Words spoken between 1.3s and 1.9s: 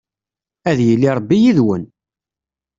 yid-wen!